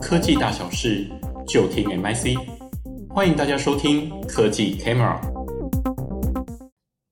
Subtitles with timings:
[0.00, 1.06] 科技大小事
[1.46, 2.34] 就听 MIC，
[3.10, 5.20] 欢迎大家收听科技 Camera。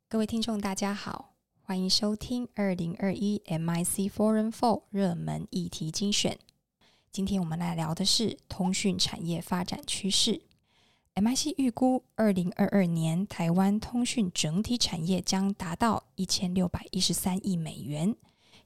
[0.08, 6.38] 各位听众，大家好，欢迎收听二零二一 MIC Forum 4热门议题精选。
[7.12, 10.40] 今天我们来聊的是通讯产业发展趋势。
[11.16, 18.16] MIC 预估，二零二二年台湾通讯整体产业将达到一千六百一十三亿美元，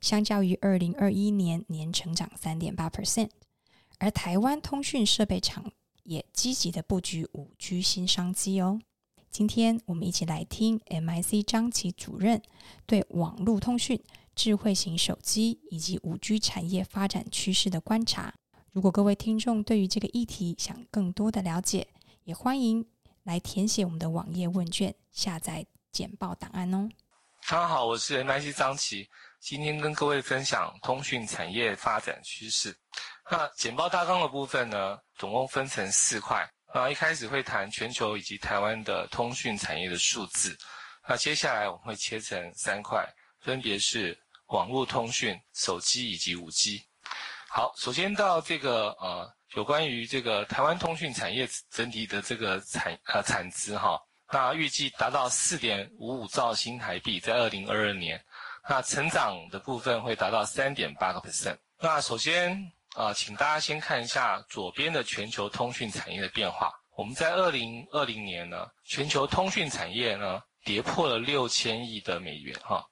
[0.03, 3.30] 相较于二零二一年年成长三点八 percent。
[3.98, 8.80] 而台湾通讯设备厂也积极的布局五 G 新商机哦。
[9.30, 12.43] 今天我们一起来听 MIC 张琦主任
[12.84, 14.02] 对网络通讯、
[14.34, 18.34] 智慧型手机以及五 G 产业发展趋势的观察。
[18.73, 21.87] 如果各位听众对于这个议题想更多的了解，
[22.24, 22.84] 也欢迎
[23.23, 26.88] 来填写我们的网页问卷，下载简报档案哦。
[27.48, 29.09] 大家好，我是 MIC 张琦，
[29.42, 32.73] 今天跟各位分享通讯产业发展趋势。
[33.28, 36.48] 那简报大纲的部分呢，总共分成四块。
[36.73, 40.57] 那一开始会谈全球以及台湾的通讯产业的数字。
[41.09, 43.04] 那接下来我们会切成三块，
[43.40, 46.80] 分别是网络通讯、手机以及五 G。
[47.48, 49.29] 好，首先到这个呃。
[49.54, 54.01] 有关于这个台湾通讯产业整体的这个产呃产值哈，
[54.32, 58.18] 那预计达到四点五五兆新台币，在二零二二年，
[58.68, 61.57] 那成长的部分会达到三点八个 percent。
[61.80, 62.52] 那首先
[62.95, 66.72] 啊、呃，请大家先看一下左边的全球通讯产业的变化。
[66.97, 72.87] 我们在二零二零年呢，全球通讯产业呢跌破了六千亿的美元哈。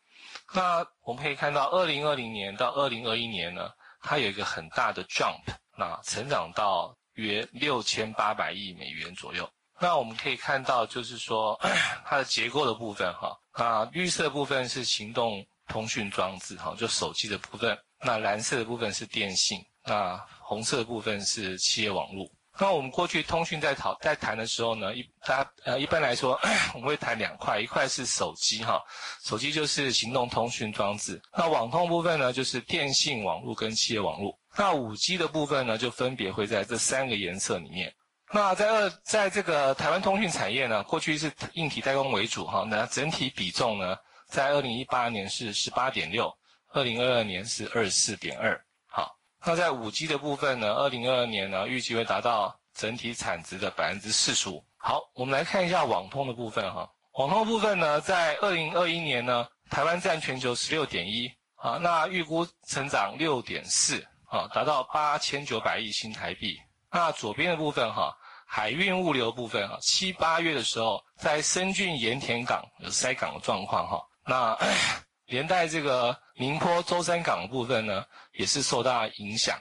[0.52, 3.70] 那我们可以看到，二零二零年到二零二一年呢，
[4.02, 5.42] 它有一个很大的 jump。
[5.76, 9.48] 那成长到约六千八百亿美元左右。
[9.78, 11.58] 那我们可以看到，就是说
[12.04, 17.78] 它的结构的部分，哈，啊，绿色部分是行动通讯装置，哈，就手机的部分。
[18.02, 22.28] 那蓝色的部分是电信，那红色的部分是企业网络。
[22.58, 26.38] 那我们过去通讯在讨在谈的时候呢，一大呃一般来说
[26.74, 28.82] 我们会谈两块，一块是手机，哈，
[29.24, 31.22] 手机就是行动通讯装置。
[31.32, 34.36] 那网通部分呢，就是电信网络跟企业网络。
[34.56, 37.94] 那五 G 的部分呢，就分别会在这三个颜色里面。
[38.32, 43.96] 那在二，在这个台湾通讯产业呢，过去是硬体代工为主哈，那整体比重呢，
[44.30, 46.32] 在二零一八年是十八点六，
[46.68, 48.58] 二零二二年是二十四点二。
[48.86, 54.64] 好，那在五 G 的部分呢，二零二二年呢，预计会达到整体产值的百分之四十五。
[54.76, 56.88] 好，我们来看一下网通的部分哈。
[57.14, 64.06] 网通部分呢，在二零二一年呢，台湾占全球十六点一，好，那预估成长六点四。
[64.30, 66.56] 啊，达到八千九百亿新台币。
[66.88, 68.16] 那左边的部分哈，
[68.46, 74.00] 海运物流部分哈，七八月的时候，在深圳盐田港有塞港的状况哈。
[74.26, 74.56] 那
[75.26, 79.56] 连带这个宁波舟山港部分呢，也是受到影响。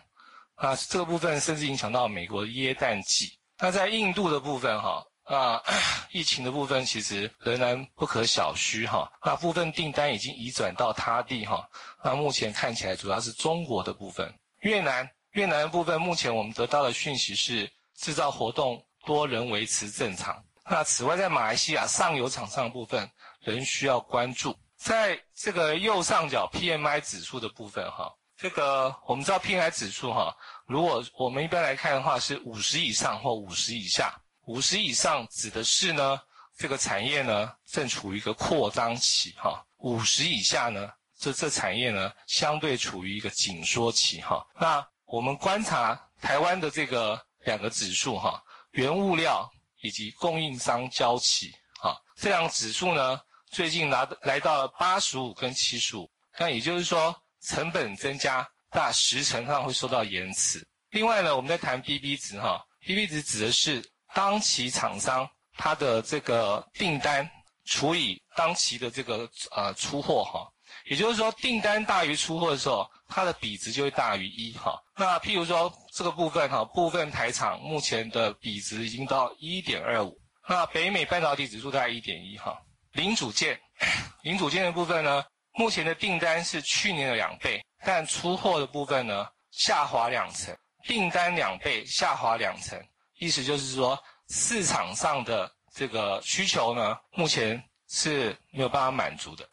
[0.62, 3.38] 那这个部分甚至影响到美国的耶诞季。
[3.60, 5.62] 那在印度的部分哈，啊，
[6.12, 9.12] 疫情的部分其实仍然不可小觑哈。
[9.24, 11.70] 那部分订单已经移转到他地哈。
[12.04, 14.34] 那目前看起来主要是中国的部分。
[14.62, 20.44] 越南，越南的部分，目前我们得到的讯息是制造活动多仍维持正常。
[20.70, 23.10] 那此外，在马来西亚上游厂商的部分
[23.42, 24.58] 仍需要关注。
[24.78, 30.36] 在这个右上角 PMI 指数的部分，哈，这个我们知道 PMI 指数，哈，
[30.68, 34.14] 如果我们一般来看的话是五十以上或五十以下。
[34.46, 36.20] 五十以上指的是呢，
[36.58, 39.64] 这个产业呢正处于一个扩张期，哈。
[39.78, 40.92] 五十以下呢？
[41.18, 44.46] 这这产业呢，相对处于一个紧缩期哈。
[44.58, 49.50] 那我们观察台湾的这个两个指数哈，原物料
[49.82, 60.66] 以及供应商交期哈，这两个指数呢，最近拿来到了八十五跟七十五，那也就是说成本增加大十成上会受到延迟。
[60.92, 63.84] 另外呢，我们在谈 BB 值哈，BB 值指的是
[64.14, 67.30] 当期厂商它的这个订单
[67.66, 70.48] 除以当期的这个呃出货哈。
[70.86, 74.80] 也就是说，订单大于出货的时候，它的比值就会大于一哈。
[74.96, 80.20] 那譬如说这个部分哈，部分台厂目前的比值已经到一点二五。
[80.48, 82.56] 那北美半导体指数大概一点一哈。
[83.00, 83.58] 零组件，
[84.24, 85.24] 零组件的部分呢，
[85.54, 90.54] 目前的订单是去年的两倍，但出货的部分呢下滑两成，
[90.84, 92.78] 订单两倍下滑两成，
[93.18, 93.98] 意思就是说
[94.28, 99.48] 市场上的这个需求呢，目前是没有办法满足的。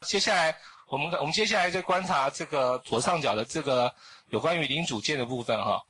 [0.00, 0.56] 接下来。
[0.88, 3.92] 我们我们接下来再观察这个左上角的这个
[4.28, 5.82] 有关于零组件的部分哈，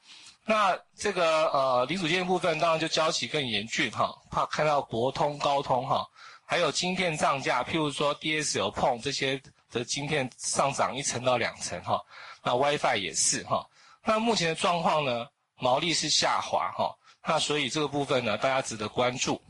[0.47, 6.09] 那这个呃零组件部分当然就交期更严峻哈，怕看到博通、高通哈，
[6.47, 9.41] 还有晶片涨价，譬如说 DSL、PON 这些
[9.71, 12.01] 的晶片上涨一层到两层哈，
[12.45, 13.67] 那 WiFi 也是哈，
[14.05, 15.27] 那目前的状况呢，
[15.59, 16.95] 毛利是下滑哈，
[17.27, 19.43] 那所以这个部分呢，大家值得关注。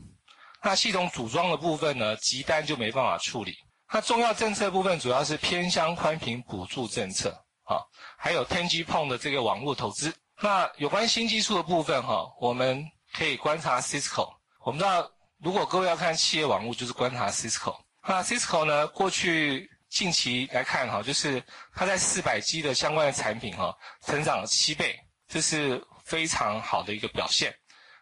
[0.63, 3.55] 那系统组装的部分呢，急单就没办法处理。
[3.93, 7.29] 那重要政策部分主要是偏乡宽频补助政策
[7.63, 7.79] 啊，
[8.17, 10.13] 还有 10G-PON 的这个网络投资。
[10.41, 12.83] 那有关新技术的部分哈，我们
[13.13, 14.33] 可以观察 Cisco。
[14.65, 15.09] 我们知道，
[15.43, 17.77] 如果各位要看企业网络，就是观察 Cisco。
[18.07, 21.41] 那 Cisco 呢，过去近期来看哈，就是
[21.73, 23.75] 它在四百 G 的相关的产品哈，
[24.05, 27.53] 成长了七倍，这是非常好的一个表现。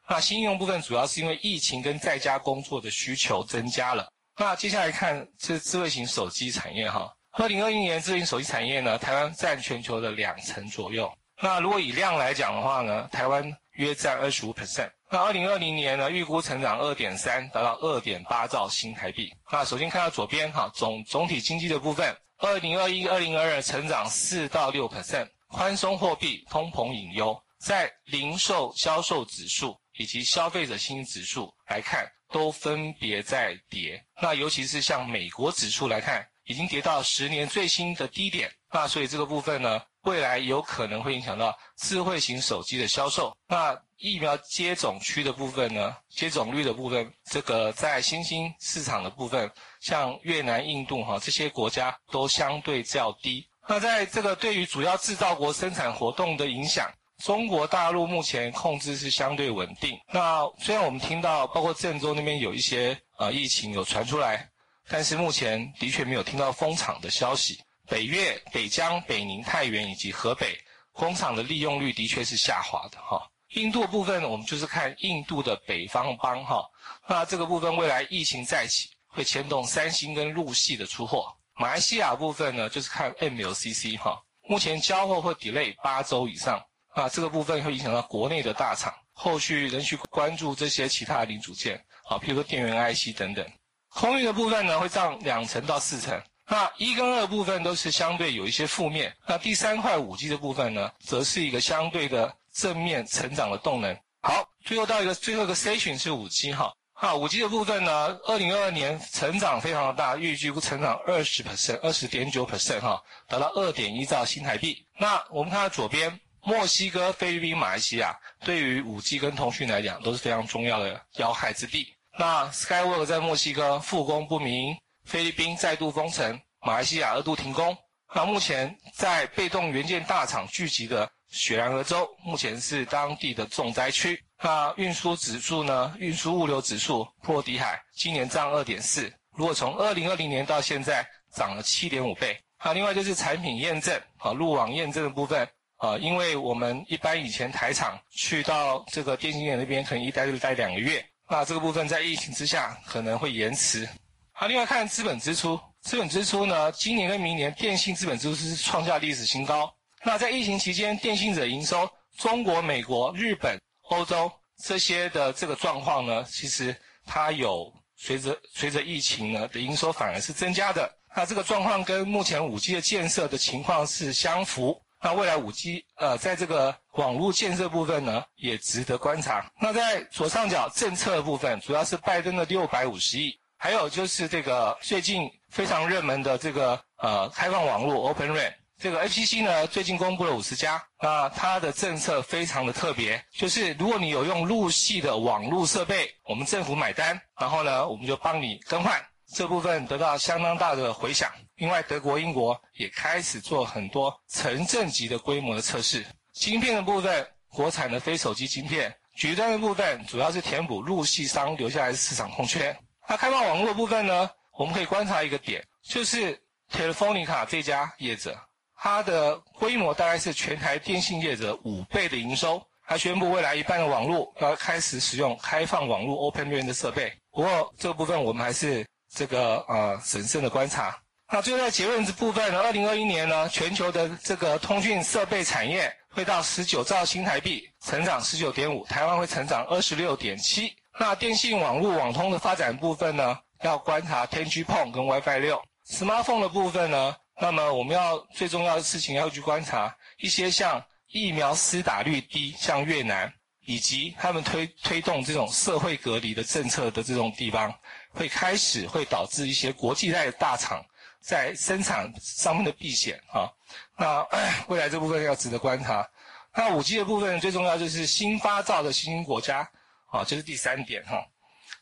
[0.08, 4.08] 那新应用部分主要是因为疫情跟在家工作的需求增加了。
[4.38, 11.12] 那接下来看这智慧型手机产业哈，二零二一年智慧型手机产业呢，台湾占全球的两成左右。
[11.42, 14.90] 那如果以量来讲的话呢，台湾约占二十五 percent。
[15.10, 19.34] 那二零二零年呢，预估成长二点三，达到二点八兆新台币。
[19.52, 32.10] 那首先看到左边哈，总总体经济的部分，二零二一、二零二二成长四到六 percent，宽松货币、通膨隐忧，在零售销售指数以及消费者信心指数来看。
[32.32, 38.52] 都分别在跌，那尤其是像美国指数来看，已经跌到十年最新的低点。
[38.74, 43.36] 那所以这个部分呢，未来有可能会影响到智慧型手机的销售。
[43.48, 53.48] 那疫苗接种区的部分呢，接种率的部分，这个在新兴市场的部分，像越南、印度哈这些国家都相对较低。
[53.68, 56.90] 那在这个对于主要制造国生产活动的影响。
[57.24, 59.98] 中国大陆目前控制是相对稳定。
[60.12, 64.50] 那虽然我们听到包括郑州那边有一些呃疫情有传出来，
[64.90, 67.58] 但是目前的确没有听到封厂的消息。
[67.88, 70.58] 北越、北疆、北宁、太原以及河北
[70.92, 73.30] 工厂的利用率的确是下滑的哈。
[73.50, 76.64] 印度部分呢我们就是看印度的北方邦哈。
[77.08, 81.34] 那这个部分未来疫情再起会牵动三星跟陆系的出货。
[81.56, 86.62] 马来西亚部分呢就是看 MLCC 哈，目前交货会 delay 八周以上。
[86.96, 91.76] 啊，这个部分会影响到国内的大厂，后续仍需关注这些其他的零组件，
[92.10, 93.46] 啊，譬如说电源 IC 等等。
[93.90, 96.18] 空运的部分呢，会涨两成到四成。
[96.48, 99.16] 那一跟二部分都是相对有一些负面。
[99.26, 103.98] 那第三块五 G 的部分呢，则是一个相对的正面成长的动能。
[104.22, 107.92] 好，最后到一个最后一个 station 是五 G 哈，啊，五 G 的部分呢，
[108.26, 114.86] 二零二二年成长非常的大，预计成长二十 percent，二十点九 percent 哈，达到二点一兆新台币。
[114.98, 116.20] 那我们看到左边。
[116.48, 121.92] 墨西哥、菲律宾、马来西亚对于 5G 跟通讯来讲都是非常重要的要害之地。
[122.20, 127.78] 那 Skywork 在墨西哥复工不明，菲律宾再度封城，马来西亚二度停工。
[128.14, 134.20] 那目前在被动元件大厂聚集的雪兰莪州，目前是当地的重灾区。
[134.42, 135.96] 那运输指数呢？
[136.00, 142.38] 运输物流指数破底海今年涨二点四，如果从二零二零年到现在涨了七点五倍。
[142.64, 145.48] 那，另外就是产品验证啊，路网验证的部分。
[145.78, 151.06] 啊，因为我们一般以前台厂去到这个电信业那边，可能一待就待两个月。
[151.30, 153.88] 那这个部分在疫情之下可能会延迟。
[154.38, 159.74] 好，另外看资本支出，资本支出呢，今年跟明年电信资本支出是创下历史新高。
[160.04, 164.30] 那在疫情期间，电信者营收，中国、美国、日本、欧洲
[164.62, 170.94] 这些的这个状况呢，其实它有随着随着疫情呢的营收反而是增加的。
[171.16, 174.78] 那这个状况跟目前 5G 的建设的情况是相符。
[175.02, 179.50] 那未来五 G，呃，在这个网络建设部分呢，也值得观察。
[179.62, 188.54] 那在左上角政策的部分，主要是拜登的六百五十亿，还有就是这个最近非常热门的这个呃开放网络 Open RAN。
[188.78, 199.02] 这个 FCC 呢最近公布了五十家，那它的政策非常的特别，就是如果你有用陆系的网络设备，我们政府买单，然后呢我们就帮你更换。
[199.34, 201.32] 这部分得到相当大的回响。
[201.56, 206.06] 另外，德国、英国也开始做很多城镇级的规模的测试。
[206.34, 212.78] 芯片的部分，国产的非手机芯片，局端的部分主要是填补陆系商留下来的市场空缺。
[213.08, 214.30] 那开放网络部分呢？
[214.58, 216.40] 我们可以观察一个点，就是
[216.72, 218.38] Telefonica 这家业者，
[218.78, 222.62] 它的规模大概是全台电信业者五倍的营收。
[222.88, 227.12] 它宣布未来一半的网络要开始使用开放网络 Open RAN 的设备。
[227.32, 228.86] 不过这个部分我们还是。
[229.08, 230.94] 这个呃审慎的观察，
[231.32, 240.76] 那最后在结论这部分呢，二零二一年呢，全球的这个通讯设备产业会到十九兆新台币，成长十九点五，台湾会成长二十六点七。
[241.00, 245.62] 那电信网络网通的发展部分呢，要观察 10G-PON 跟 WiFi 六。
[245.88, 253.32] Smartphone 的部分呢，那么我们要最重要的事情要去观察一些像疫苗施打率低，像越南。
[253.68, 257.74] 以及他们推推动这种社会隔离的政策的这种地方，
[258.12, 260.86] 会开始会导致一些国际代大厂
[261.20, 263.50] 在生产上面的避险啊。
[263.98, 264.24] 那
[264.70, 266.08] 未来这部分要值得观察。
[266.54, 269.68] 那五 G 的部分最重要就是新发造的新兴国家，
[270.16, 271.24] 啊，这是第三点哈。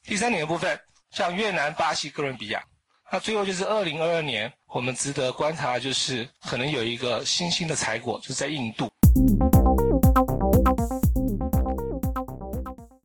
[0.04, 0.80] 第三点的部分，
[1.12, 2.64] 像越南、巴西、哥伦比亚。
[3.12, 8.92] 那最后就是二零二二年，我们值得观察的就是可能有一个新兴的采果，就是在印度。